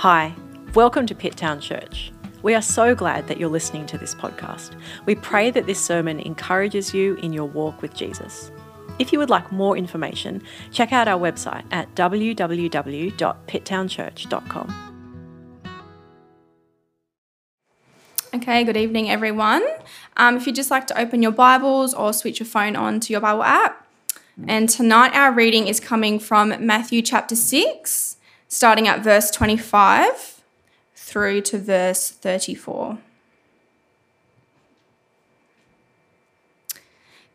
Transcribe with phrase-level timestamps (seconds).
[0.00, 0.32] Hi,
[0.72, 2.10] welcome to Pitt Town Church.
[2.42, 4.74] We are so glad that you're listening to this podcast.
[5.04, 8.50] We pray that this sermon encourages you in your walk with Jesus.
[8.98, 10.42] If you would like more information,
[10.72, 14.96] check out our website at www.pitttownchurch.com.
[18.32, 19.66] Okay, good evening, everyone.
[20.16, 23.12] Um, if you'd just like to open your Bibles or switch your phone on to
[23.12, 23.86] your Bible app.
[24.48, 28.16] And tonight, our reading is coming from Matthew chapter 6,
[28.52, 30.42] starting at verse 25
[30.96, 32.98] through to verse 34.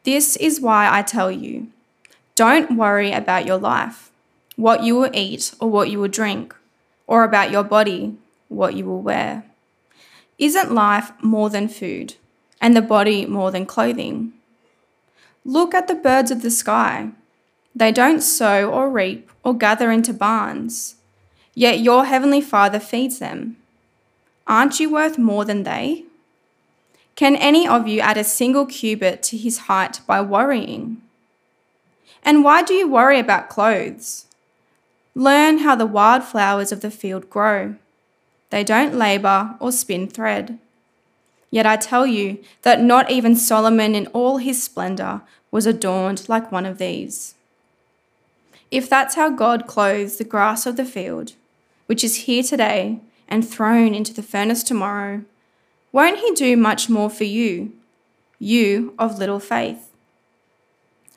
[0.03, 1.67] This is why I tell you
[2.35, 4.11] don't worry about your life,
[4.57, 6.53] what you will eat or what you will drink,
[7.07, 8.17] or about your body,
[8.49, 9.45] what you will wear.
[10.37, 12.15] Isn't life more than food,
[12.59, 14.33] and the body more than clothing?
[15.45, 17.11] Look at the birds of the sky.
[17.73, 20.95] They don't sow or reap or gather into barns
[21.55, 23.57] yet your heavenly Father feeds them.
[24.45, 26.03] Aren't you worth more than they?
[27.15, 31.01] Can any of you add a single cubit to his height by worrying?
[32.21, 34.25] And why do you worry about clothes?
[35.15, 37.75] Learn how the wild flowers of the field grow.
[38.49, 40.59] They don't labor or spin thread.
[41.49, 46.51] Yet I tell you that not even Solomon in all his splendor was adorned like
[46.51, 47.35] one of these.
[48.71, 51.33] If that's how God clothes the grass of the field,
[51.85, 55.23] which is here today and thrown into the furnace tomorrow,
[55.91, 57.73] won't he do much more for you,
[58.39, 59.91] you of little faith?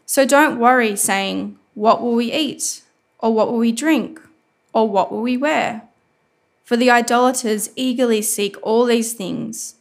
[0.07, 2.83] So don't worry, saying, What will we eat?
[3.19, 4.21] Or what will we drink?
[4.73, 5.83] Or what will we wear?
[6.65, 9.75] For the idolaters eagerly seek all these things,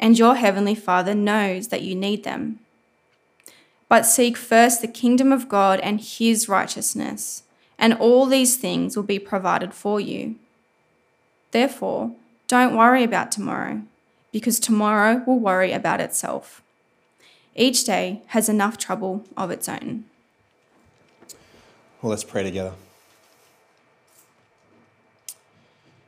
[0.00, 2.58] and your heavenly Father knows that you need them.
[3.88, 7.42] But seek first the kingdom of God and his righteousness
[7.82, 10.36] and all these things will be provided for you.
[11.50, 12.12] Therefore,
[12.46, 13.82] don't worry about tomorrow,
[14.30, 16.62] because tomorrow will worry about itself.
[17.56, 20.04] Each day has enough trouble of its own.
[22.00, 22.74] Well, let's pray together.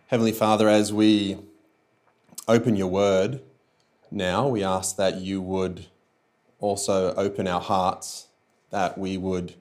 [0.06, 1.38] Heavenly Father, as we
[2.46, 3.40] open your word
[4.12, 5.86] now, we ask that you would
[6.60, 8.28] also open our hearts,
[8.70, 9.54] that we would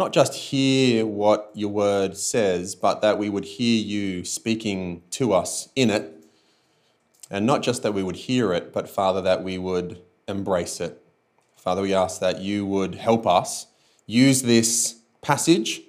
[0.00, 5.34] not just hear what your word says, but that we would hear you speaking to
[5.34, 6.24] us in it.
[7.30, 11.00] And not just that we would hear it, but Father, that we would embrace it.
[11.54, 13.66] Father, we ask that you would help us
[14.06, 15.82] use this passage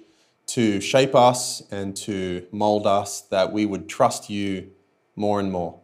[0.48, 4.70] to shape us and to mold us, that we would trust you
[5.16, 5.80] more and more.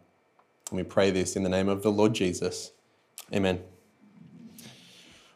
[0.69, 2.71] And we pray this in the name of the Lord Jesus.
[3.33, 3.63] Amen.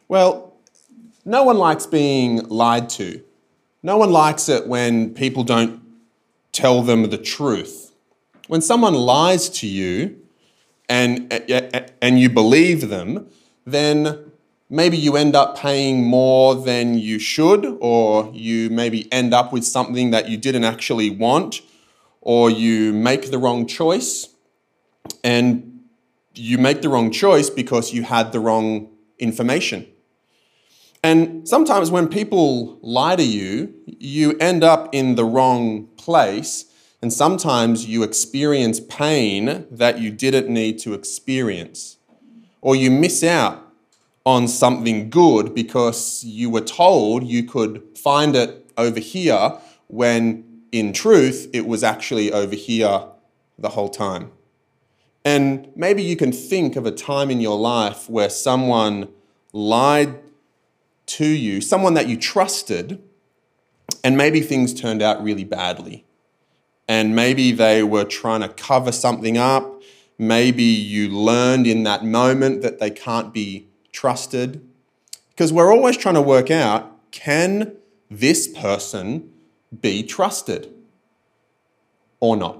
[0.06, 0.53] Well,
[1.24, 3.22] no one likes being lied to.
[3.82, 5.82] No one likes it when people don't
[6.52, 7.92] tell them the truth.
[8.46, 10.20] When someone lies to you
[10.88, 11.32] and,
[12.00, 13.28] and you believe them,
[13.64, 14.32] then
[14.68, 19.64] maybe you end up paying more than you should, or you maybe end up with
[19.64, 21.62] something that you didn't actually want,
[22.20, 24.28] or you make the wrong choice.
[25.22, 25.80] And
[26.34, 29.86] you make the wrong choice because you had the wrong information.
[31.04, 36.64] And sometimes when people lie to you, you end up in the wrong place.
[37.02, 41.98] And sometimes you experience pain that you didn't need to experience.
[42.62, 43.70] Or you miss out
[44.24, 50.94] on something good because you were told you could find it over here when in
[50.94, 53.04] truth it was actually over here
[53.58, 54.30] the whole time.
[55.22, 59.08] And maybe you can think of a time in your life where someone
[59.52, 60.23] lied
[61.06, 63.02] to you, someone that you trusted,
[64.02, 66.04] and maybe things turned out really badly.
[66.88, 69.82] And maybe they were trying to cover something up.
[70.18, 74.66] Maybe you learned in that moment that they can't be trusted.
[75.30, 77.76] Because we're always trying to work out can
[78.10, 79.32] this person
[79.80, 80.72] be trusted
[82.20, 82.58] or not?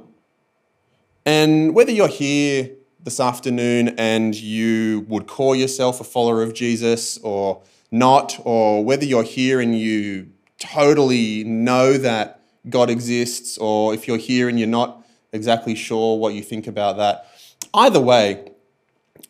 [1.26, 2.70] And whether you're here
[3.02, 7.62] this afternoon and you would call yourself a follower of Jesus or
[7.94, 14.18] not, or whether you're here and you totally know that God exists, or if you're
[14.18, 17.26] here and you're not exactly sure what you think about that.
[17.72, 18.50] Either way,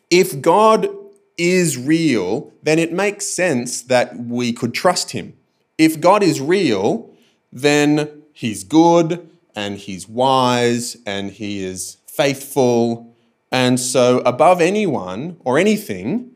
[0.09, 0.89] if God
[1.37, 5.33] is real, then it makes sense that we could trust him.
[5.77, 7.13] If God is real,
[7.51, 13.15] then he's good and he's wise and he is faithful.
[13.51, 16.31] And so, above anyone or anything,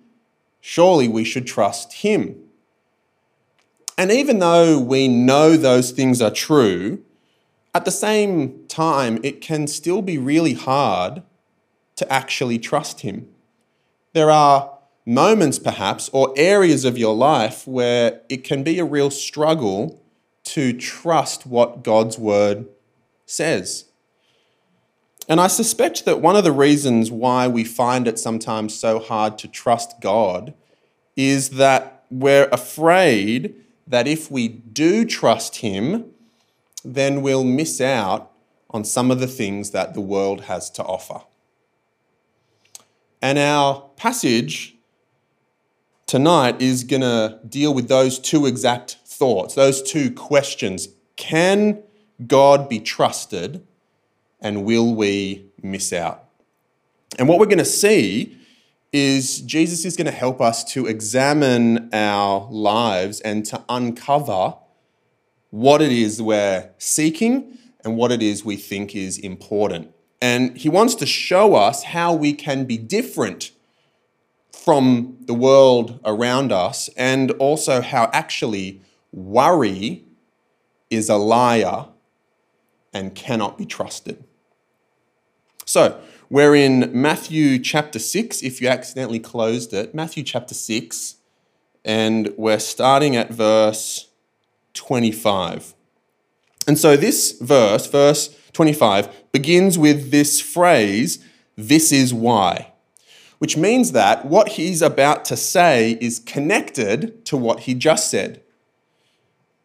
[0.61, 2.35] surely we should trust him.
[3.97, 7.03] And even though we know those things are true,
[7.75, 11.21] at the same time, it can still be really hard
[11.97, 13.27] to actually trust Him.
[14.13, 19.11] There are moments, perhaps, or areas of your life where it can be a real
[19.11, 20.01] struggle
[20.45, 22.67] to trust what God's Word
[23.25, 23.88] says.
[25.29, 29.37] And I suspect that one of the reasons why we find it sometimes so hard
[29.37, 30.55] to trust God
[31.15, 33.53] is that we're afraid
[33.85, 36.05] that if we do trust Him,
[36.83, 38.31] then we'll miss out
[38.71, 41.21] on some of the things that the world has to offer.
[43.21, 44.77] And our passage
[46.07, 50.87] tonight is going to deal with those two exact thoughts, those two questions.
[51.17, 51.83] Can
[52.25, 53.67] God be trusted?
[54.41, 56.25] And will we miss out?
[57.17, 58.37] And what we're going to see
[58.91, 64.55] is Jesus is going to help us to examine our lives and to uncover
[65.51, 69.91] what it is we're seeking and what it is we think is important.
[70.21, 73.51] And he wants to show us how we can be different
[74.51, 78.81] from the world around us and also how actually
[79.11, 80.03] worry
[80.89, 81.87] is a liar
[82.93, 84.23] and cannot be trusted.
[85.69, 86.01] So,
[86.31, 91.17] we're in Matthew chapter 6, if you accidentally closed it, Matthew chapter 6,
[91.85, 94.09] and we're starting at verse
[94.73, 95.75] 25.
[96.65, 101.23] And so this verse, verse 25, begins with this phrase,
[101.55, 102.73] this is why,
[103.37, 108.41] which means that what he's about to say is connected to what he just said.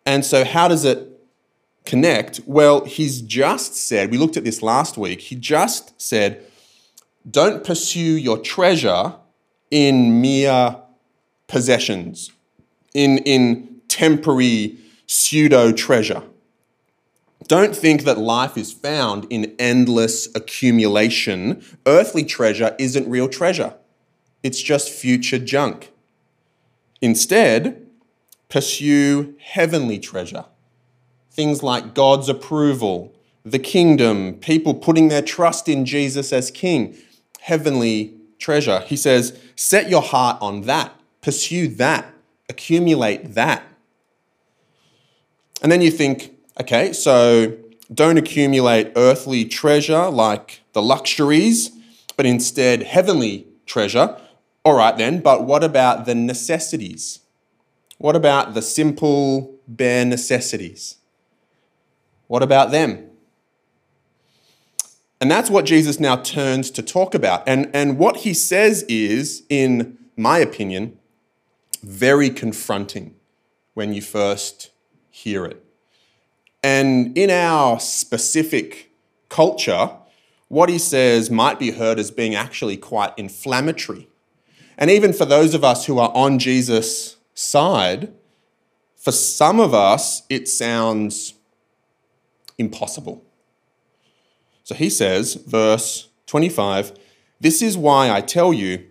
[0.04, 1.13] And so, how does it
[1.84, 2.40] connect?
[2.46, 6.44] Well, he's just said, we looked at this last week, he just said,
[7.31, 9.14] don't pursue your treasure
[9.70, 10.76] in mere
[11.46, 12.31] possessions,
[12.92, 16.22] in, in temporary pseudo treasure.
[17.46, 21.62] Don't think that life is found in endless accumulation.
[21.87, 23.75] Earthly treasure isn't real treasure,
[24.42, 25.92] it's just future junk.
[27.00, 27.87] Instead,
[28.48, 30.46] pursue heavenly treasure.
[31.34, 33.12] Things like God's approval,
[33.44, 36.96] the kingdom, people putting their trust in Jesus as king,
[37.40, 38.81] heavenly treasure.
[38.86, 42.06] He says, set your heart on that, pursue that,
[42.48, 43.64] accumulate that.
[45.60, 47.56] And then you think, okay, so
[47.92, 51.70] don't accumulate earthly treasure like the luxuries,
[52.16, 54.16] but instead heavenly treasure.
[54.64, 57.20] All right, then, but what about the necessities?
[57.98, 60.98] What about the simple, bare necessities?
[62.26, 63.11] What about them?
[65.21, 67.43] And that's what Jesus now turns to talk about.
[67.47, 70.99] And, and what he says is, in my opinion,
[71.82, 73.15] very confronting
[73.75, 74.71] when you first
[75.11, 75.65] hear it.
[76.62, 78.91] And in our specific
[79.29, 79.91] culture,
[80.49, 84.09] what he says might be heard as being actually quite inflammatory.
[84.76, 88.12] And even for those of us who are on Jesus' side,
[88.97, 91.35] for some of us, it sounds
[92.58, 93.24] impossible.
[94.62, 96.92] So he says, verse 25,
[97.40, 98.86] This is why I tell you,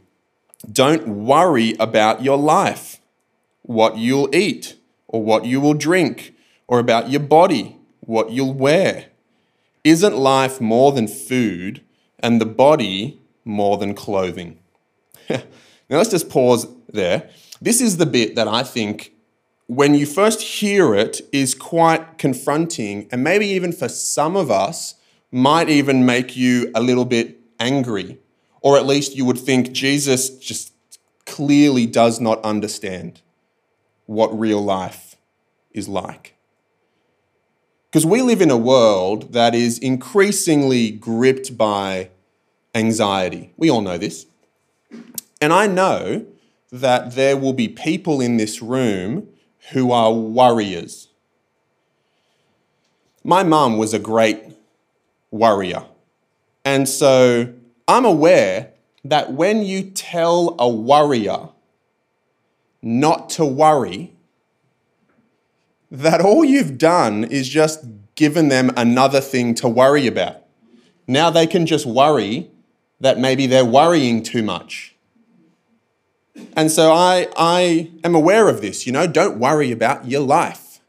[0.71, 2.99] don't worry about your life,
[3.63, 4.75] what you'll eat
[5.07, 6.33] or what you will drink,
[6.67, 9.05] or about your body, what you'll wear.
[9.83, 11.81] Isn't life more than food
[12.19, 14.57] and the body more than clothing?
[15.29, 15.41] now
[15.89, 17.29] let's just pause there.
[17.61, 19.13] This is the bit that I think,
[19.67, 24.95] when you first hear it, is quite confronting, and maybe even for some of us,
[25.31, 28.19] might even make you a little bit angry.
[28.61, 30.73] Or at least you would think Jesus just
[31.25, 33.21] clearly does not understand
[34.05, 35.15] what real life
[35.71, 36.35] is like.
[37.89, 42.09] Because we live in a world that is increasingly gripped by
[42.75, 43.53] anxiety.
[43.57, 44.25] We all know this.
[45.41, 46.25] And I know
[46.71, 49.27] that there will be people in this room
[49.71, 51.09] who are worriers.
[53.23, 54.43] My mum was a great
[55.31, 55.85] worrier.
[56.65, 57.53] And so
[57.87, 58.71] I'm aware
[59.05, 61.49] that when you tell a worrier
[62.81, 64.13] not to worry,
[65.89, 70.43] that all you've done is just given them another thing to worry about.
[71.07, 72.49] Now they can just worry
[72.99, 74.92] that maybe they're worrying too much.
[76.55, 78.85] And so I, I am aware of this.
[78.85, 80.79] You know, don't worry about your life.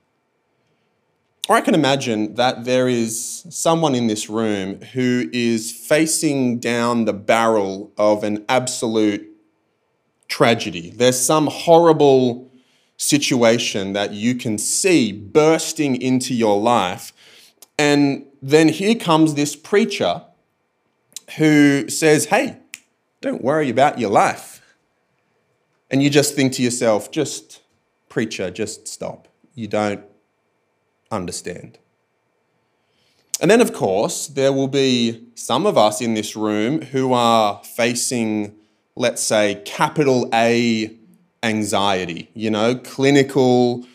[1.48, 7.04] Or I can imagine that there is someone in this room who is facing down
[7.04, 9.28] the barrel of an absolute
[10.26, 10.90] tragedy.
[10.90, 12.50] There's some horrible
[12.96, 17.12] situation that you can see bursting into your life,
[17.76, 20.22] And then here comes this preacher
[21.36, 22.58] who says, Hey,
[23.20, 24.60] don't worry about your life.
[25.90, 27.62] And you just think to yourself, just,
[28.08, 29.28] preacher, just stop.
[29.54, 30.02] You don't
[31.10, 31.78] understand.
[33.40, 37.60] And then, of course, there will be some of us in this room who are
[37.64, 38.54] facing,
[38.96, 40.96] let's say, capital A
[41.42, 43.86] anxiety, you know, clinical,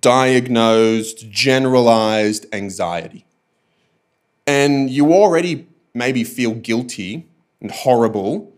[0.00, 3.24] diagnosed, generalized anxiety.
[4.46, 7.26] And you already maybe feel guilty
[7.60, 8.52] and horrible,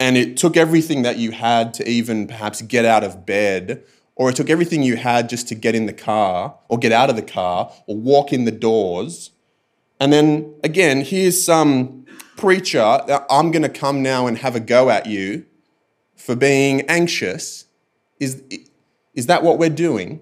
[0.00, 3.82] and it took everything that you had to even perhaps get out of bed,
[4.16, 7.10] or it took everything you had just to get in the car, or get out
[7.10, 9.30] of the car, or walk in the doors
[10.00, 12.04] and then again, here's some
[12.36, 15.46] preacher that I'm going to come now and have a go at you
[16.16, 17.66] for being anxious.
[18.20, 18.42] Is,
[19.14, 20.20] is that what we're doing?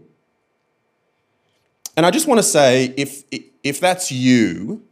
[1.97, 3.25] And I just want to say if,
[3.63, 4.83] if that's you,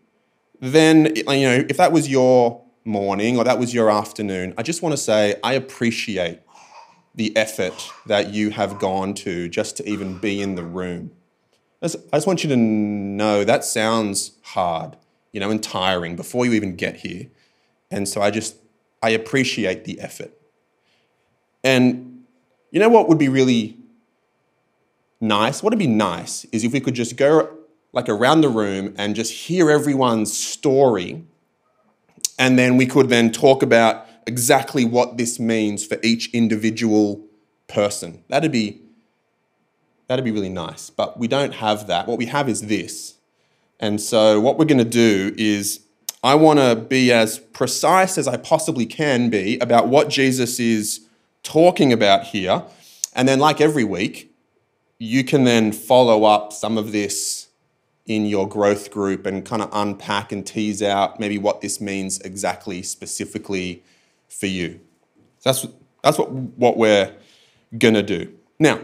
[0.61, 4.83] then, you know, if that was your morning or that was your afternoon, I just
[4.83, 6.41] want to say I appreciate
[7.15, 11.11] the effort that you have gone to just to even be in the room.
[11.83, 14.97] I just want you to know that sounds hard,
[15.33, 17.27] you know, and tiring before you even get here.
[17.91, 18.57] And so I just,
[19.03, 20.33] I appreciate the effort.
[21.65, 22.25] And
[22.71, 23.79] you know what would be really
[25.21, 25.63] nice?
[25.63, 27.57] What would be nice is if we could just go
[27.93, 31.25] like around the room and just hear everyone's story.
[32.40, 37.25] And then we could then talk about exactly what this means for each individual
[37.68, 38.25] person.
[38.28, 38.80] That'd be
[40.11, 40.90] That'd be really nice.
[40.90, 42.09] But we don't have that.
[42.09, 43.14] What we have is this.
[43.78, 45.82] And so, what we're going to do is,
[46.25, 51.06] I want to be as precise as I possibly can be about what Jesus is
[51.44, 52.64] talking about here.
[53.14, 54.35] And then, like every week,
[54.99, 57.39] you can then follow up some of this
[58.11, 62.19] in your growth group and kind of unpack and tease out maybe what this means
[62.23, 63.85] exactly, specifically
[64.29, 64.81] for you.
[65.38, 65.67] So that's,
[66.02, 67.14] that's what, what we're
[67.95, 68.37] to do.
[68.59, 68.81] Now,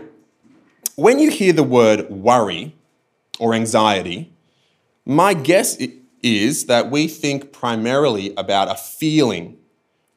[0.95, 2.76] when you hear the word worry
[3.40, 4.33] or anxiety,
[5.04, 5.76] my guess
[6.23, 9.59] is that we think primarily about a feeling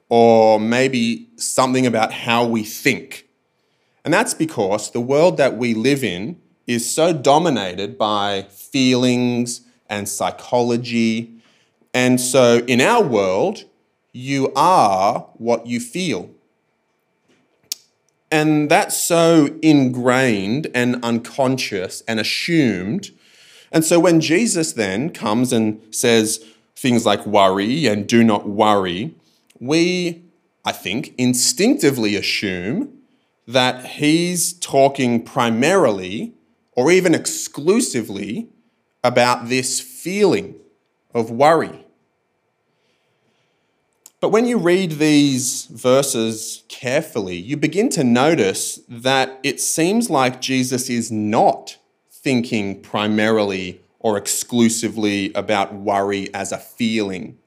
[0.07, 3.27] or maybe something about how we think.
[4.05, 6.39] And that's because the world that we live in
[6.69, 11.33] is so dominated by feelings and psychology.
[11.95, 13.63] And so in our world,
[14.13, 16.29] you are what you feel.
[18.31, 23.09] And that's so ingrained and unconscious and assumed.
[23.71, 26.45] And so when Jesus then comes and says
[26.75, 29.15] things like worry and do not worry,
[29.59, 30.21] we,
[30.63, 32.93] I think, instinctively assume
[33.47, 36.35] that he's talking primarily
[36.79, 38.47] or even exclusively
[39.03, 40.55] about this feeling
[41.13, 41.85] of worry.
[44.21, 50.39] But when you read these verses carefully, you begin to notice that it seems like
[50.39, 51.77] Jesus is not
[52.09, 57.37] thinking primarily or exclusively about worry as a feeling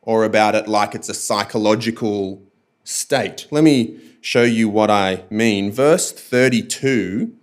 [0.00, 2.42] or about it like it's a psychological
[2.84, 3.48] state.
[3.50, 5.72] Let me show you what I mean.
[5.72, 7.34] Verse 32,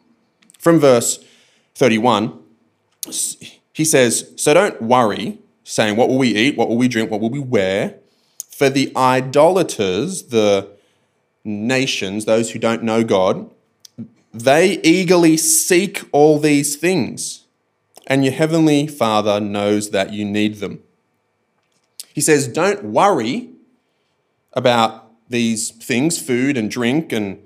[0.58, 1.24] from verse
[1.76, 2.40] 31,
[3.74, 6.58] he says, So don't worry, saying, What will we eat?
[6.58, 7.12] What will we drink?
[7.12, 8.00] What will we wear?
[8.50, 10.70] For the idolaters, the
[11.44, 13.50] nations, those who don't know God,
[14.34, 17.46] they eagerly seek all these things,
[18.08, 20.82] and your heavenly Father knows that you need them.
[22.14, 23.50] He says, Don't worry
[24.54, 27.42] about these things, food and drink and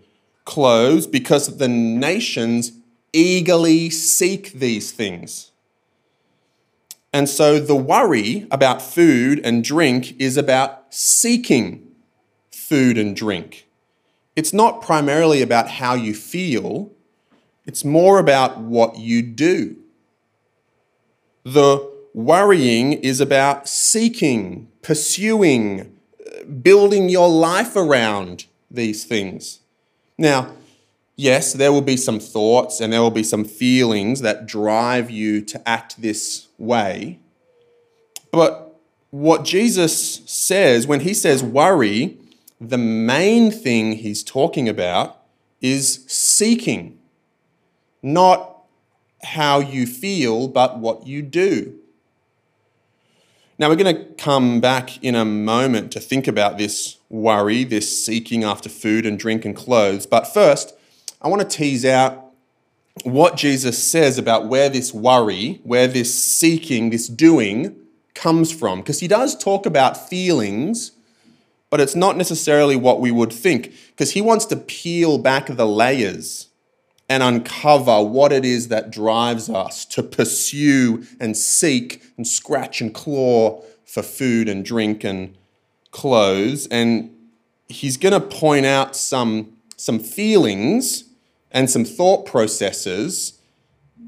[0.45, 2.71] clothes, because the nations
[3.13, 5.51] eagerly seek these things.
[7.11, 11.87] And so the worry about food and drink is about seeking
[12.51, 13.67] food and drink.
[14.35, 16.91] It's not primarily about how you feel,
[17.65, 19.75] it's more about what you do.
[21.43, 29.59] The worrying is about seeking, pursuing, uh, building your life around these things.
[30.17, 30.53] Now,
[31.19, 35.41] yes, there will be some thoughts and there will be some feelings that drive you
[35.41, 37.19] to act this way.
[38.31, 42.17] But what Jesus says, when he says worry,
[42.61, 45.17] the main thing he's talking about
[45.59, 46.97] is seeking,
[48.01, 48.61] not
[49.21, 51.75] how you feel, but what you do.
[53.57, 58.05] Now, we're going to come back in a moment to think about this worry, this
[58.05, 60.05] seeking after food and drink and clothes.
[60.05, 60.75] But first,
[61.21, 62.29] I want to tease out
[63.03, 67.75] what Jesus says about where this worry, where this seeking, this doing
[68.13, 68.79] comes from.
[68.79, 70.91] Because he does talk about feelings,
[71.69, 73.73] but it's not necessarily what we would think.
[73.89, 76.47] Because he wants to peel back the layers
[77.09, 82.93] and uncover what it is that drives us to pursue and seek and scratch and
[82.93, 85.35] claw for food and drink and
[85.91, 86.67] clothes.
[86.67, 87.13] And
[87.67, 91.08] he's going to point out some, some feelings
[91.51, 93.39] and some thought processes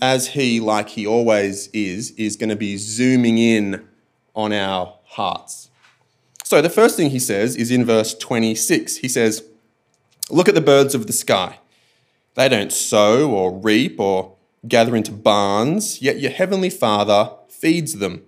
[0.01, 3.87] as he, like he always is, is going to be zooming in
[4.33, 5.69] on our hearts.
[6.43, 8.97] So the first thing he says is in verse 26.
[8.97, 9.43] He says,
[10.29, 11.59] Look at the birds of the sky.
[12.35, 14.35] They don't sow or reap or
[14.67, 18.23] gather into barns, yet your heavenly Father feeds them.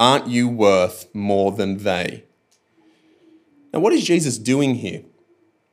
[0.00, 2.24] Aren't you worth more than they?
[3.72, 5.02] Now, what is Jesus doing here?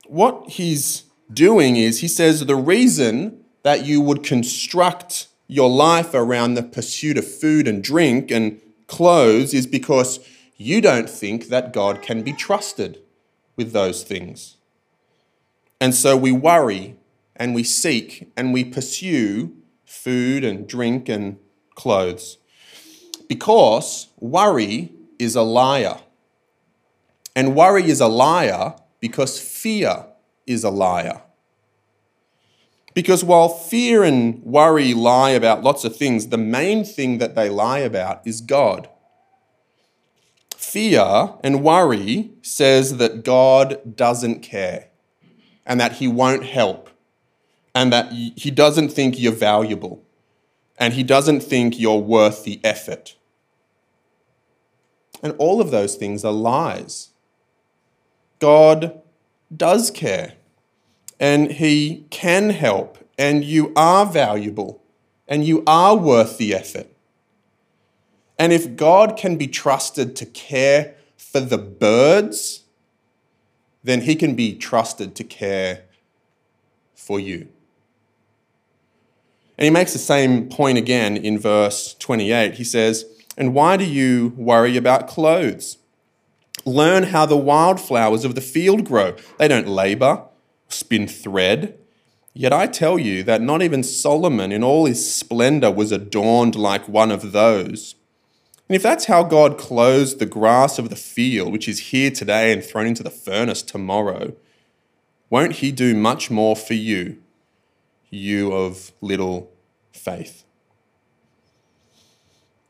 [0.06, 6.54] What he's doing is he says the reason that you would construct your life around
[6.54, 10.20] the pursuit of food and drink and clothes is because
[10.56, 13.00] you don't think that God can be trusted
[13.56, 14.56] with those things.
[15.80, 16.96] And so we worry
[17.36, 19.52] and we seek and we pursue
[19.84, 21.38] food and drink and
[21.74, 22.38] clothes
[23.28, 25.98] because worry is a liar.
[27.34, 30.06] And worry is a liar because fear
[30.46, 31.22] is a liar.
[32.94, 37.48] Because while fear and worry lie about lots of things, the main thing that they
[37.48, 38.88] lie about is God.
[40.56, 44.88] Fear and worry says that God doesn't care
[45.64, 46.90] and that He won't help
[47.74, 50.02] and that He doesn't think you're valuable
[50.78, 53.16] and He doesn't think you're worth the effort.
[55.22, 57.10] And all of those things are lies.
[58.38, 59.00] God
[59.56, 60.34] does care
[61.20, 64.82] and He can help, and you are valuable
[65.28, 66.88] and you are worth the effort.
[68.38, 72.64] And if God can be trusted to care for the birds,
[73.84, 75.84] then He can be trusted to care
[76.94, 77.48] for you.
[79.58, 82.54] And he makes the same point again in verse 28.
[82.54, 83.04] He says,
[83.36, 85.78] And why do you worry about clothes?
[86.64, 89.16] Learn how the wildflowers of the field grow.
[89.38, 90.24] They don't labor,
[90.68, 91.78] spin thread.
[92.34, 96.88] Yet I tell you that not even Solomon in all his splendor was adorned like
[96.88, 97.94] one of those.
[98.68, 102.52] And if that's how God clothes the grass of the field, which is here today
[102.52, 104.32] and thrown into the furnace tomorrow,
[105.28, 107.18] won't he do much more for you,
[108.08, 109.52] you of little
[109.92, 110.44] faith?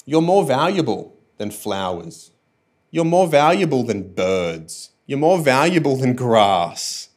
[0.04, 2.31] You're more valuable than flowers.
[2.92, 4.90] You're more valuable than birds.
[5.06, 7.08] You're more valuable than grass.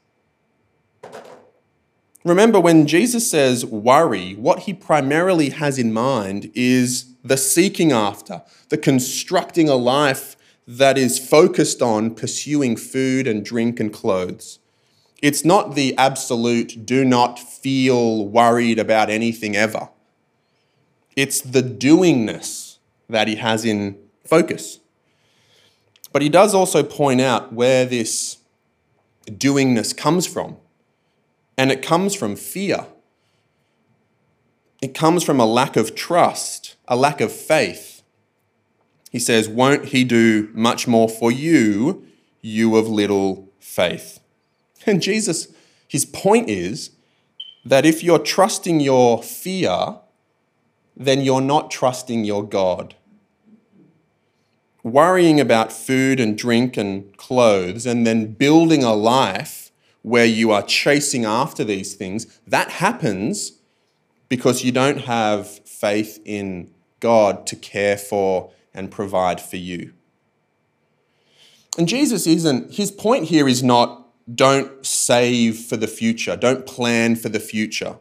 [2.23, 8.41] Remember, when Jesus says worry, what he primarily has in mind is the seeking after,
[8.69, 14.59] the constructing a life that is focused on pursuing food and drink and clothes.
[15.21, 19.89] It's not the absolute do not feel worried about anything ever.
[21.17, 22.77] It's the doingness
[23.09, 24.79] that he has in focus.
[26.15, 28.37] But he does also point out where this
[29.27, 30.55] doingness comes from.
[31.57, 32.85] And it comes from fear.
[34.81, 38.01] It comes from a lack of trust, a lack of faith.
[39.11, 42.07] He says, Won't he do much more for you,
[42.41, 44.21] you of little faith?
[44.85, 45.49] And Jesus,
[45.85, 46.91] his point is
[47.65, 49.97] that if you're trusting your fear,
[50.95, 52.95] then you're not trusting your God
[54.85, 59.71] worrying about food and drink and clothes and then building a life
[60.03, 63.53] where you are chasing after these things, that happens
[64.29, 66.69] because you don't have faith in
[66.99, 69.91] God to care for and provide for you.
[71.79, 74.03] And Jesus isn't, his point here is not
[74.35, 77.97] don't save for the future, don't plan for the future.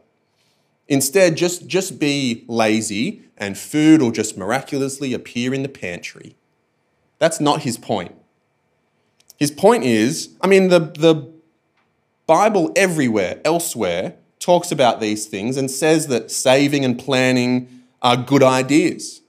[0.87, 6.37] Instead, just, just be lazy and food will just miraculously appear in the pantry.
[7.25, 8.15] That's not his point.
[9.39, 11.33] His point is, I mean, the, the
[12.27, 18.43] Bible everywhere, elsewhere, talks about these things and says that saving and planning are good
[18.43, 19.23] ideas.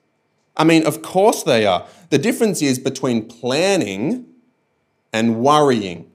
[0.58, 1.88] I mean, of course they are.
[2.10, 4.25] The difference is between planning
[5.13, 6.12] and worrying.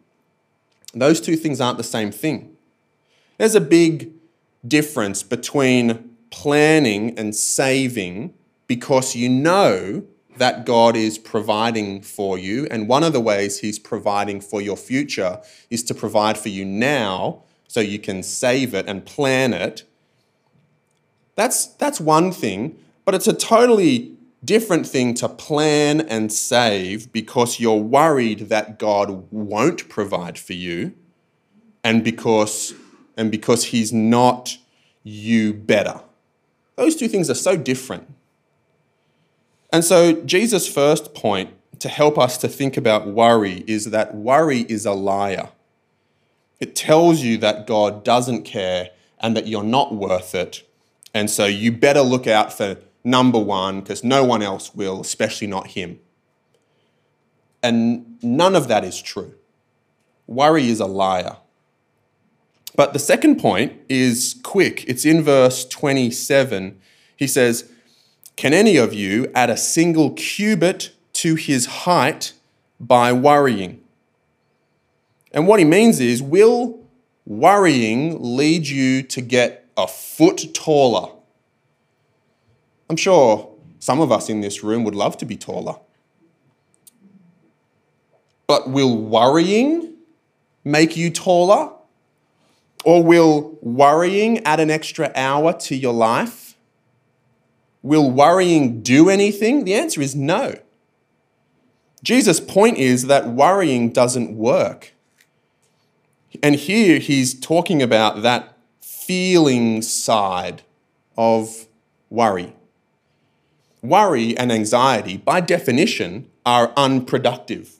[0.93, 2.59] Those two things aren't the same thing.
[3.39, 4.13] There's a big
[4.69, 8.35] difference between planning and saving
[8.67, 10.05] because you know
[10.41, 12.67] that God is providing for you.
[12.71, 16.65] And one of the ways He's providing for your future is to provide for you
[16.65, 19.85] now so you can save it and plan it.
[21.37, 27.61] That's, that's one thing, but it's a totally different thing to plan and save because
[27.61, 30.95] you're worried that God won't provide for you
[31.85, 32.73] and because,
[33.15, 34.57] and because He's not
[35.03, 36.01] you better.
[36.77, 38.09] Those two things are so different.
[39.73, 44.61] And so, Jesus' first point to help us to think about worry is that worry
[44.63, 45.49] is a liar.
[46.61, 50.63] It tells you that God doesn't care and that you're not worth it.
[51.15, 55.47] And so you better look out for number one because no one else will, especially
[55.47, 55.99] not him.
[57.63, 59.35] And none of that is true.
[60.27, 61.37] Worry is a liar.
[62.77, 64.85] But the second point is quick.
[64.87, 66.79] It's in verse 27.
[67.17, 67.71] He says,
[68.37, 72.33] Can any of you add a single cubit to his height
[72.79, 73.83] by worrying?
[75.33, 76.81] And what he means is, will
[77.27, 81.13] worrying lead you to get a foot taller?
[82.89, 85.77] I'm sure some of us in this room would love to be taller.
[88.47, 89.95] But will worrying
[90.65, 91.73] make you taller?
[92.85, 96.50] Or will worrying add an extra hour to your life?
[97.83, 99.65] Will worrying do anything?
[99.65, 100.59] The answer is no.
[102.03, 104.93] Jesus' point is that worrying doesn't work.
[106.43, 110.63] And here he's talking about that feeling side
[111.17, 111.67] of
[112.09, 112.55] worry.
[113.83, 117.77] Worry and anxiety, by definition, are unproductive.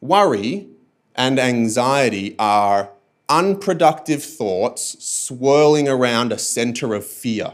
[0.00, 0.68] Worry
[1.14, 2.90] and anxiety are
[3.28, 7.52] unproductive thoughts swirling around a center of fear.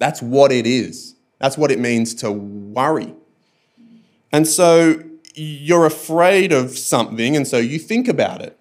[0.00, 1.14] That's what it is.
[1.38, 3.14] That's what it means to worry.
[4.32, 5.02] And so
[5.34, 8.58] you're afraid of something, and so you think about it.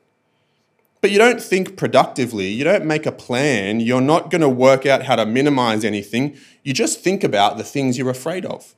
[1.02, 4.86] But you don't think productively, you don't make a plan, you're not going to work
[4.86, 6.38] out how to minimize anything.
[6.64, 8.76] You just think about the things you're afraid of.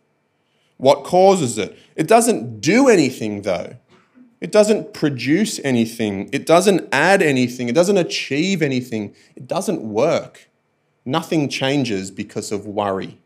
[0.78, 1.78] What causes it?
[1.95, 3.76] It doesn't do anything, though.
[4.39, 6.30] It doesn't produce anything.
[6.32, 7.69] It doesn't add anything.
[7.69, 9.15] It doesn't achieve anything.
[9.36, 10.50] It doesn't work.
[11.05, 13.17] Nothing changes because of worry.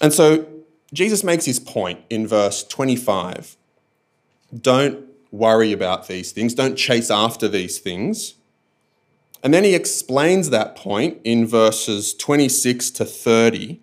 [0.00, 0.46] And so
[0.92, 3.56] Jesus makes his point in verse 25.
[4.58, 8.34] Don't worry about these things, don't chase after these things.
[9.42, 13.80] And then he explains that point in verses 26 to 30.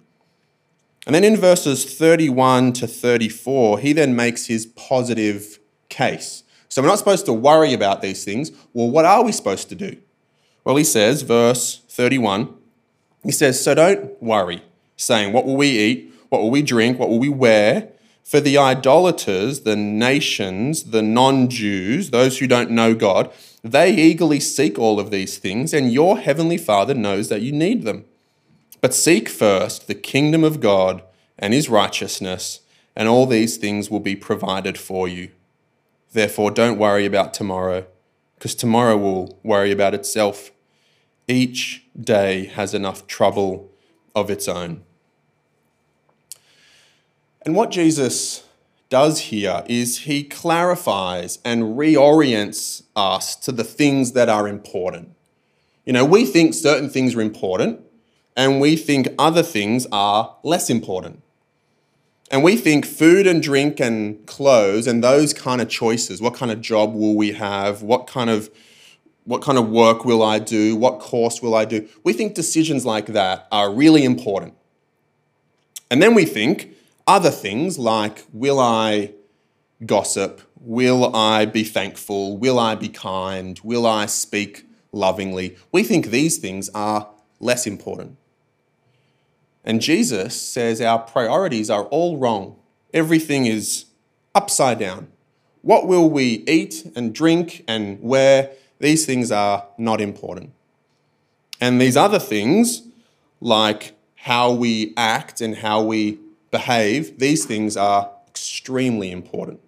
[1.06, 6.44] And then in verses 31 to 34, he then makes his positive case.
[6.70, 8.52] So we're not supposed to worry about these things.
[8.74, 9.98] Well, what are we supposed to do?
[10.68, 12.54] Well, he says, verse 31,
[13.24, 14.62] he says, So don't worry,
[14.98, 16.14] saying, What will we eat?
[16.28, 17.00] What will we drink?
[17.00, 17.88] What will we wear?
[18.22, 23.32] For the idolaters, the nations, the non Jews, those who don't know God,
[23.64, 27.84] they eagerly seek all of these things, and your heavenly Father knows that you need
[27.84, 28.04] them.
[28.82, 31.02] But seek first the kingdom of God
[31.40, 32.60] and his righteousness,
[32.94, 35.30] and all these things will be provided for you.
[36.12, 37.86] Therefore, don't worry about tomorrow,
[38.36, 40.52] because tomorrow will worry about itself.
[41.28, 43.70] Each day has enough trouble
[44.16, 44.84] of its own.
[47.42, 48.44] And what Jesus
[48.90, 55.16] does here is he clarifies and reorients us to the things that are important.
[55.86, 57.82] You know, we think certain things are important,
[58.36, 61.24] and we think other things are less important.
[62.30, 66.52] And we think food and drink and clothes and those kind of choices, what kind
[66.52, 68.50] of job will we have, what kind of
[69.28, 71.86] what kind of work will I do, what course will I do?
[72.06, 74.54] We think decisions like that are really important.
[75.92, 76.74] And then we think
[77.06, 79.12] other things like will I
[79.86, 80.42] gossip?
[80.62, 82.38] Will I be thankful?
[82.38, 83.60] Will I be kind?
[83.66, 85.58] Will I speak lovingly?
[85.74, 87.10] We think these things are
[87.42, 88.18] less important.
[89.66, 92.56] And Jesus says our priorities are all wrong.
[92.94, 93.86] Everything is
[94.34, 95.10] upside down.
[95.64, 98.52] What will we eat and drink and wear?
[98.80, 100.54] These things are not important.
[101.60, 102.84] And these other things,
[103.42, 106.20] like how we act and how we
[106.52, 109.60] behave, these things are extremely important.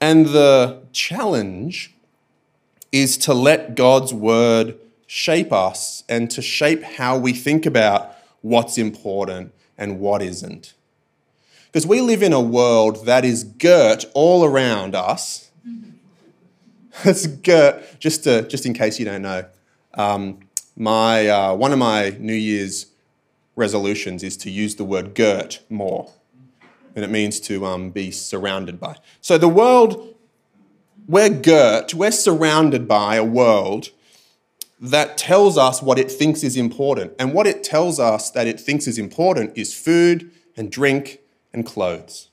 [0.00, 1.94] And the challenge
[2.92, 8.78] is to let God's word shape us and to shape how we think about what's
[8.78, 10.74] important and what isn't.
[11.66, 15.47] Because we live in a world that is girt all around us.
[17.42, 19.44] Girt, just, to, just in case you don't know.
[19.94, 20.40] Um,
[20.76, 22.86] my, uh, one of my New Year's
[23.56, 26.10] resolutions is to use the word girt more.
[26.94, 28.96] And it means to um, be surrounded by.
[29.20, 30.14] So the world,
[31.06, 33.90] we're girt, we're surrounded by a world
[34.80, 37.12] that tells us what it thinks is important.
[37.18, 41.20] And what it tells us that it thinks is important is food and drink
[41.52, 42.28] and clothes.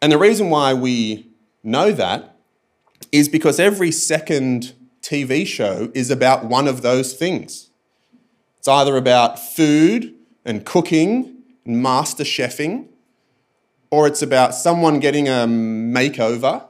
[0.00, 1.28] And the reason why we
[1.62, 2.35] know that
[3.18, 7.70] is because every second TV show is about one of those things.
[8.58, 12.88] It's either about food and cooking and master chefing,
[13.90, 16.66] or it's about someone getting a makeover,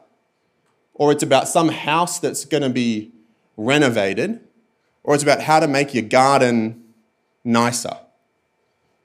[0.95, 3.13] or it's about some house that's going to be
[3.57, 4.41] renovated,
[5.03, 6.85] or it's about how to make your garden
[7.45, 7.97] nicer.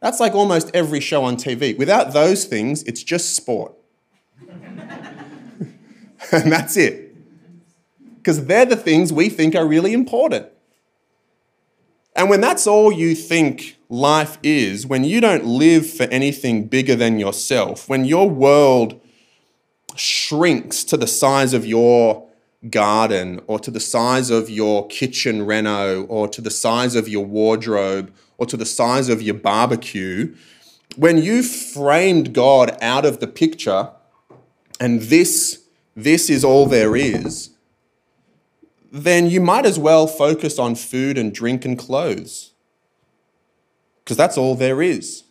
[0.01, 1.77] That's like almost every show on TV.
[1.77, 3.73] Without those things, it's just sport.
[6.31, 7.10] and that's it.
[8.21, 10.47] Because they're the things we think are really important.
[12.15, 16.95] And when that's all you think life is, when you don't live for anything bigger
[16.95, 19.01] than yourself, when your world
[19.95, 22.27] shrinks to the size of your
[22.69, 27.25] garden or to the size of your kitchen reno or to the size of your
[27.25, 30.35] wardrobe or to the size of your barbecue,
[30.95, 33.89] when you framed God out of the picture
[34.79, 35.63] and this,
[35.95, 37.50] this is all there is,
[38.91, 42.51] then you might as well focus on food and drink and clothes
[44.03, 45.23] because that's all there is.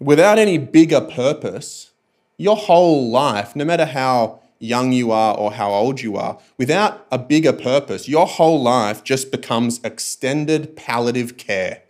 [0.00, 1.92] Without any bigger purpose,
[2.36, 7.06] your whole life, no matter how young you are or how old you are, without
[7.12, 11.82] a bigger purpose, your whole life just becomes extended palliative care.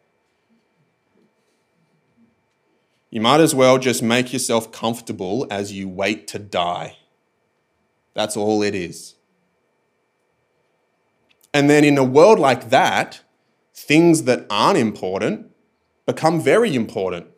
[3.11, 6.99] You might as well just make yourself comfortable as you wait to die.
[8.13, 9.14] That's all it is.
[11.55, 13.23] And then in a world like that,
[13.73, 15.51] things that aren't important
[16.05, 17.29] become very important.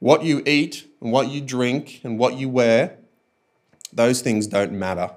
[0.00, 2.98] What you eat and what you drink and what you wear
[3.92, 5.10] those things don't matter.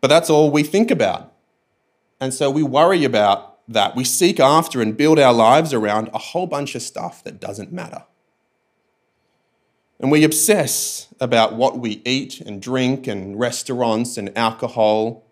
[0.00, 1.32] But that's all we think about.
[2.20, 3.96] And so we worry about that.
[3.96, 7.72] We seek after and build our lives around a whole bunch of stuff that doesn't
[7.72, 8.04] matter.
[9.98, 15.24] And we obsess about what we eat and drink and restaurants and alcohol.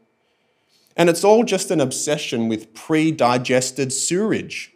[0.99, 4.75] And it's all just an obsession with pre digested sewerage.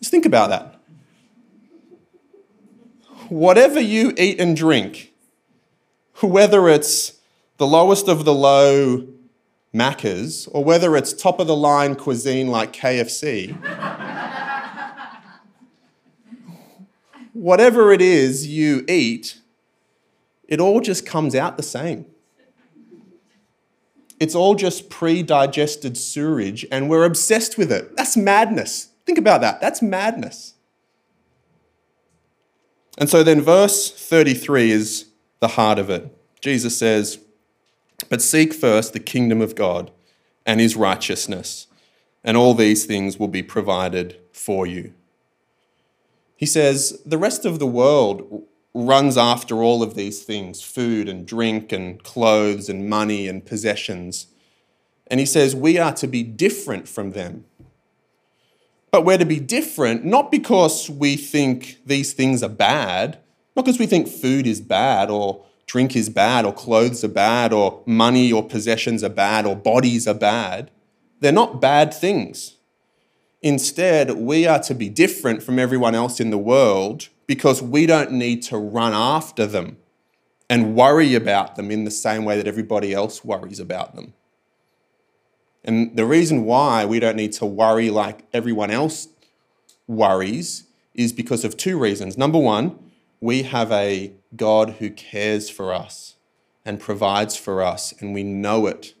[0.00, 0.78] Just think about that.
[3.30, 5.14] Whatever you eat and drink,
[6.20, 7.14] whether it's
[7.56, 9.08] the lowest of the low
[9.74, 13.56] Maccas or whether it's top of the line cuisine like KFC,
[17.32, 19.40] whatever it is you eat,
[20.46, 22.11] it all just comes out the same.
[24.22, 27.96] It's all just pre digested sewage, and we're obsessed with it.
[27.96, 28.90] That's madness.
[29.04, 29.60] Think about that.
[29.60, 30.54] That's madness.
[32.96, 35.06] And so then, verse 33 is
[35.40, 36.16] the heart of it.
[36.40, 37.18] Jesus says,
[38.08, 39.90] But seek first the kingdom of God
[40.46, 41.66] and his righteousness,
[42.22, 44.94] and all these things will be provided for you.
[46.36, 51.26] He says, The rest of the world runs after all of these things food and
[51.26, 54.28] drink and clothes and money and possessions.
[55.08, 57.44] And he says, We are to be different from them.
[58.90, 63.18] But we're to be different not because we think these things are bad,
[63.56, 67.52] not because we think food is bad or drink is bad or clothes are bad
[67.52, 70.70] or money or possessions are bad or bodies are bad.
[71.20, 72.56] They're not bad things.
[73.40, 78.12] Instead, we are to be different from everyone else in the world because we don't
[78.12, 79.78] need to run after them
[80.50, 84.12] and worry about them in the same way that everybody else worries about them.
[85.64, 89.08] And the reason why we don't need to worry like everyone else
[89.86, 92.18] worries is because of two reasons.
[92.18, 92.78] Number one,
[93.18, 96.16] we have a God who cares for us
[96.66, 98.92] and provides for us, and we know it.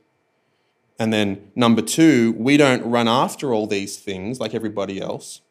[0.98, 5.42] And then, number two, we don't run after all these things like everybody else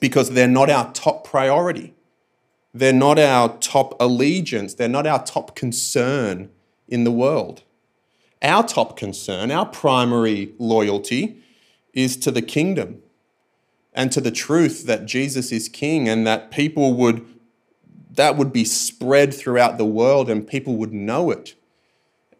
[0.00, 1.92] because they're not our top priority.
[2.74, 4.74] They're not our top allegiance.
[4.74, 6.50] They're not our top concern
[6.86, 7.62] in the world.
[8.42, 11.42] Our top concern, our primary loyalty,
[11.92, 13.02] is to the kingdom
[13.92, 17.26] and to the truth that Jesus is king and that people would
[18.12, 21.54] that would be spread throughout the world and people would know it.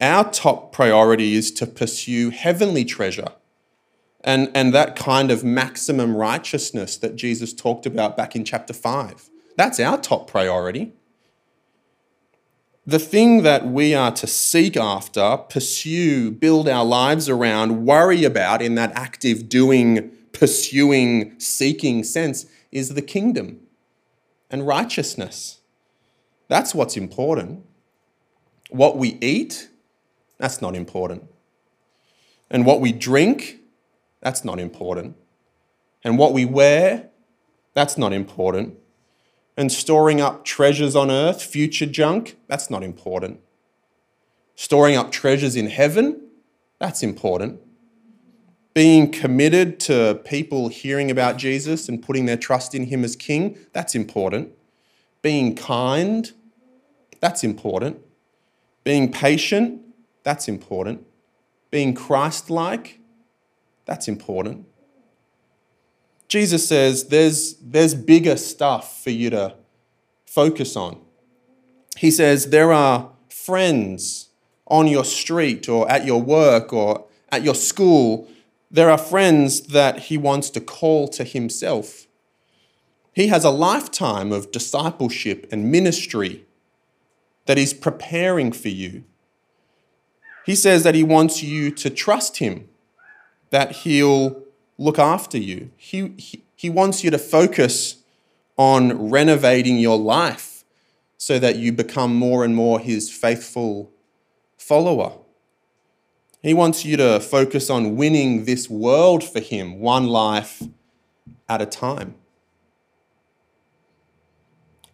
[0.01, 3.29] Our top priority is to pursue heavenly treasure
[4.23, 9.31] and, and that kind of maximum righteousness that Jesus talked about back in chapter 5.
[9.59, 10.93] That's our top priority.
[12.87, 18.63] The thing that we are to seek after, pursue, build our lives around, worry about
[18.63, 23.59] in that active doing, pursuing, seeking sense is the kingdom
[24.49, 25.59] and righteousness.
[26.47, 27.67] That's what's important.
[28.71, 29.71] What we eat,
[30.39, 31.25] that's not important.
[32.49, 33.57] And what we drink,
[34.21, 35.17] that's not important.
[36.05, 37.11] And what we wear,
[37.75, 38.79] that's not important.
[39.59, 43.41] And storing up treasures on earth, future junk, that's not important.
[44.55, 46.29] Storing up treasures in heaven,
[46.79, 47.61] that's important.
[48.73, 53.59] Being committed to people hearing about Jesus and putting their trust in Him as King,
[53.73, 54.53] that's important.
[55.23, 56.31] Being kind,
[57.19, 57.99] that's important.
[58.85, 59.83] Being patient,
[60.23, 61.05] that's important.
[61.73, 63.01] Being Christ like,
[63.87, 64.67] that's important.
[66.29, 69.55] Jesus says there's, there's bigger stuff for you to
[70.27, 71.01] focus on.
[71.97, 74.29] He says there are friends
[74.67, 78.29] on your street or at your work or at your school.
[78.71, 82.07] There are friends that he wants to call to himself.
[83.15, 86.45] He has a lifetime of discipleship and ministry
[87.47, 89.05] that he's preparing for you.
[90.45, 92.69] He says that he wants you to trust him,
[93.51, 94.43] that he'll
[94.79, 95.71] look after you.
[95.77, 97.97] He, he, he wants you to focus
[98.57, 100.65] on renovating your life
[101.17, 103.91] so that you become more and more his faithful
[104.57, 105.13] follower.
[106.43, 110.63] He wants you to focus on winning this world for him, one life
[111.49, 112.15] at a time.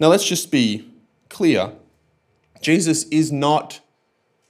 [0.01, 0.91] Now, let's just be
[1.29, 1.73] clear
[2.61, 3.81] Jesus is not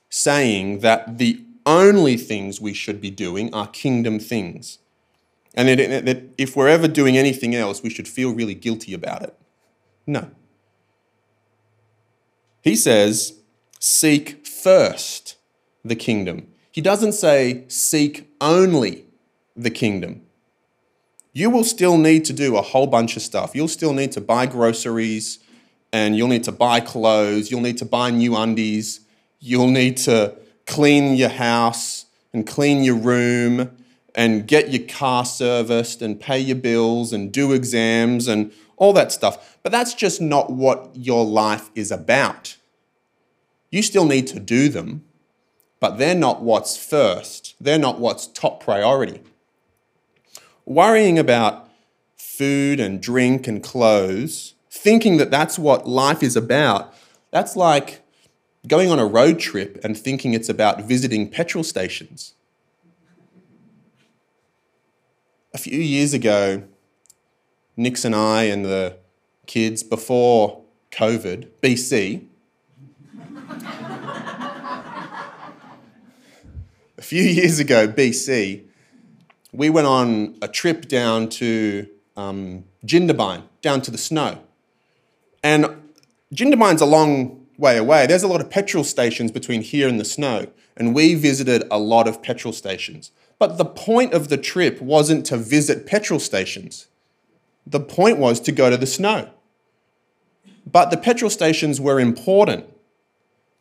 [0.09, 4.79] saying that the only things we should be doing are kingdom things.
[5.55, 9.23] And that, that if we're ever doing anything else, we should feel really guilty about
[9.23, 9.35] it.
[10.07, 10.31] No.
[12.63, 13.35] He says,
[13.79, 15.37] seek first
[15.85, 16.49] the kingdom.
[16.73, 19.05] He doesn't say, seek only
[19.55, 20.23] the kingdom.
[21.33, 23.55] You will still need to do a whole bunch of stuff.
[23.55, 25.39] You'll still need to buy groceries
[25.93, 27.51] and you'll need to buy clothes.
[27.51, 29.01] You'll need to buy new undies.
[29.41, 30.37] You'll need to
[30.67, 33.71] clean your house and clean your room
[34.15, 39.13] and get your car serviced and pay your bills and do exams and all that
[39.13, 39.59] stuff.
[39.63, 42.57] But that's just not what your life is about.
[43.71, 45.05] You still need to do them,
[45.81, 47.57] but they're not what's first.
[47.61, 49.21] They're not what's top priority.
[50.65, 51.69] Worrying about
[52.17, 56.95] food and drink and clothes, thinking that that's what life is about,
[57.31, 58.03] that's like
[58.67, 62.35] going on a road trip and thinking it's about visiting petrol stations.
[65.55, 66.65] A few years ago,
[67.77, 68.97] Nix and I and the
[69.47, 72.27] kids before COVID, BC,
[76.99, 78.65] a few years ago, BC,
[79.53, 81.87] we went on a trip down to
[82.17, 84.41] um, Jindabyne, down to the snow.
[85.45, 85.67] And
[86.35, 88.07] Jindabyne's a long way away.
[88.07, 90.49] There's a lot of petrol stations between here and the snow.
[90.77, 93.13] And we visited a lot of petrol stations.
[93.39, 96.89] But the point of the trip wasn't to visit petrol stations.
[97.67, 99.31] The point was to go to the snow.
[100.67, 102.67] But the petrol stations were important.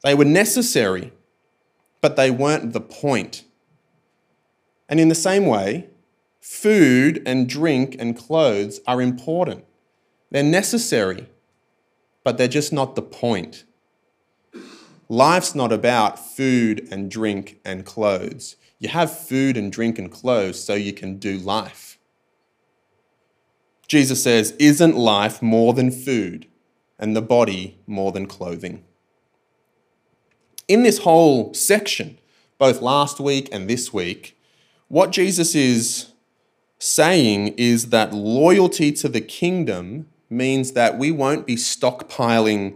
[0.03, 1.11] They were necessary,
[2.01, 3.43] but they weren't the point.
[4.89, 5.89] And in the same way,
[6.39, 9.65] food and drink and clothes are important.
[10.29, 11.27] They're necessary,
[12.23, 13.63] but they're just not the point.
[15.09, 18.55] Life's not about food and drink and clothes.
[18.83, 21.97] You have food and drink and clothes so you can do life.
[23.87, 26.47] Jesus says, Isn't life more than food
[26.99, 28.83] and the body more than clothing?
[30.67, 32.17] In this whole section,
[32.57, 34.37] both last week and this week,
[34.89, 36.11] what Jesus is
[36.77, 42.75] saying is that loyalty to the kingdom means that we won't be stockpiling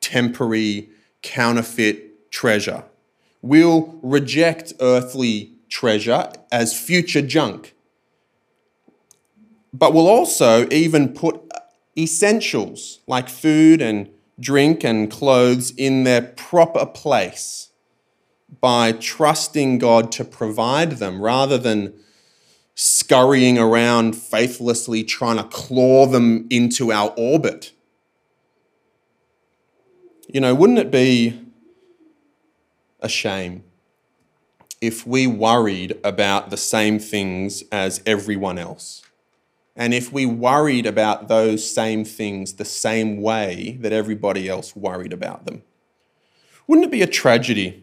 [0.00, 0.88] temporary,
[1.22, 2.82] counterfeit treasure
[3.44, 7.74] will reject earthly treasure as future junk,
[9.70, 11.38] but will also even put
[11.96, 14.08] essentials like food and
[14.40, 17.68] drink and clothes in their proper place
[18.62, 21.92] by trusting God to provide them rather than
[22.74, 27.72] scurrying around faithlessly trying to claw them into our orbit.
[30.32, 31.43] You know, wouldn't it be
[33.04, 33.62] a shame
[34.80, 39.02] if we worried about the same things as everyone else.
[39.76, 45.12] And if we worried about those same things the same way that everybody else worried
[45.12, 45.62] about them.
[46.66, 47.82] Wouldn't it be a tragedy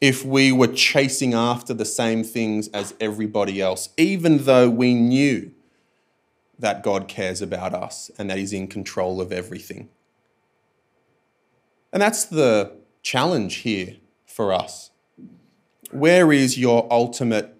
[0.00, 5.52] if we were chasing after the same things as everybody else, even though we knew
[6.58, 9.88] that God cares about us and that He's in control of everything?
[11.92, 13.96] And that's the challenge here
[14.40, 14.90] for us?
[15.90, 17.54] Where is your ultimate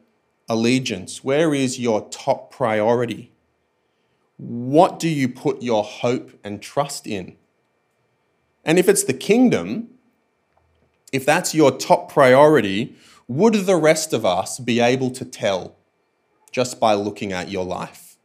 [0.49, 1.23] allegiance?
[1.23, 3.33] Where is your top priority?
[4.39, 7.37] What do you put your hope and trust in?
[8.65, 9.91] And if it's the kingdom,
[11.13, 12.97] if that's your top priority,
[13.29, 15.77] would the rest of us be able to tell
[16.51, 18.17] just by looking at your life?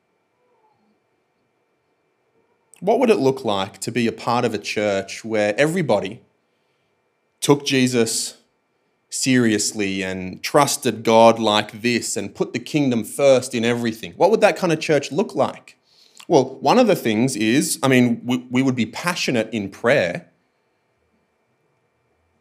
[2.79, 6.21] What would it look like to be a part of a church where everybody
[7.41, 8.37] took Jesus
[9.09, 14.13] seriously and trusted God like this and put the kingdom first in everything?
[14.13, 15.77] What would that kind of church look like?
[16.27, 20.29] Well, one of the things is, I mean, we, we would be passionate in prayer.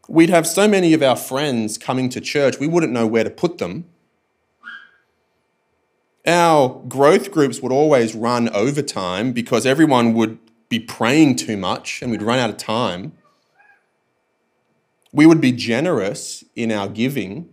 [0.08, 3.30] We'd have so many of our friends coming to church, we wouldn't know where to
[3.30, 3.86] put them.
[6.26, 10.38] Our growth groups would always run overtime because everyone would
[10.70, 13.12] be praying too much and we'd run out of time.
[15.14, 17.48] We would be generous in our giving.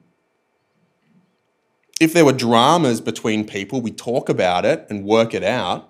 [1.99, 5.87] If there were dramas between people, we talk about it and work it out.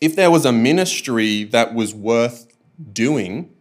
[0.00, 2.48] If there was a ministry that was worth
[2.92, 3.54] doing,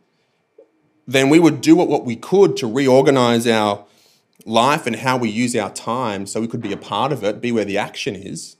[1.06, 3.86] then we would do what we could to reorganize our
[4.44, 7.40] life and how we use our time so we could be a part of it,
[7.40, 8.58] be where the action is.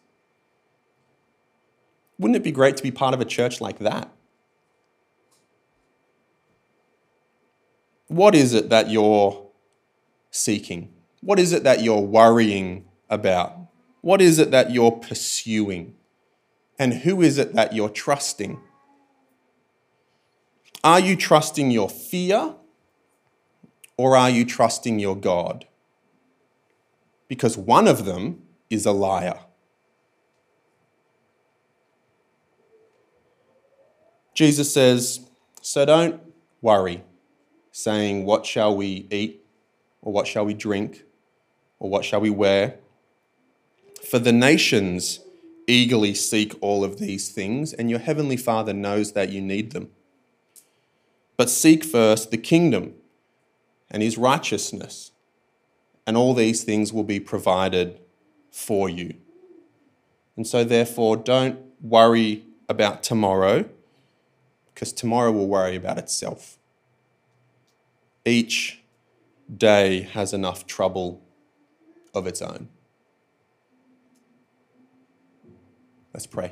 [2.20, 4.12] Wouldn't it be great to be part of a church like that?
[8.08, 9.48] What is it that you're
[10.32, 10.94] seeking?
[11.22, 13.58] What is it that you're worrying about?
[14.02, 15.96] What is it that you're pursuing?
[16.80, 18.60] And who is it that you're trusting?
[20.84, 22.56] Are you trusting your fear
[23.98, 25.66] or are you trusting your God?
[27.28, 29.40] because one of them is a liar.
[34.34, 35.22] Jesus says,
[35.62, 36.22] So don't
[36.62, 37.04] worry,
[37.78, 39.46] saying, What shall we eat?
[40.02, 41.04] Or what shall we drink?
[41.80, 42.80] Or what shall we wear?
[44.10, 45.20] For the nations
[45.68, 49.90] eagerly seek all of these things, and your heavenly Father knows that you need them.
[51.36, 52.96] But seek first the kingdom
[53.92, 55.12] and his righteousness
[56.08, 58.00] and all these things will be provided
[58.50, 59.14] for you.
[60.36, 63.66] And so, therefore, don't worry about tomorrow,
[64.74, 66.57] because tomorrow will worry about itself.
[68.28, 68.82] Each
[69.56, 71.22] day has enough trouble
[72.14, 72.68] of its own.
[76.14, 76.52] Let's pray.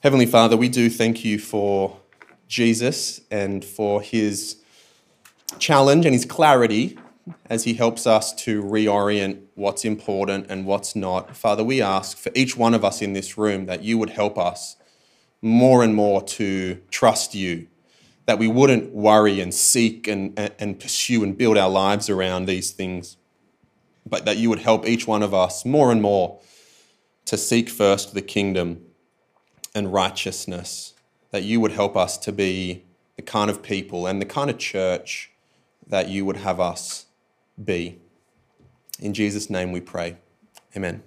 [0.00, 1.98] Heavenly Father, we do thank you for
[2.48, 4.56] Jesus and for his
[5.58, 6.98] challenge and his clarity
[7.48, 11.34] as he helps us to reorient what's important and what's not.
[11.34, 14.36] Father, we ask for each one of us in this room that you would help
[14.36, 14.76] us
[15.40, 17.68] more and more to trust you,
[18.28, 22.72] that we wouldn't worry and seek and, and pursue and build our lives around these
[22.72, 23.16] things,
[24.04, 26.38] but that you would help each one of us more and more
[27.24, 28.84] to seek first the kingdom
[29.74, 30.92] and righteousness,
[31.30, 32.84] that you would help us to be
[33.16, 35.30] the kind of people and the kind of church
[35.86, 37.06] that you would have us
[37.64, 37.98] be.
[39.00, 40.18] In Jesus' name we pray.
[40.76, 41.02] Amen.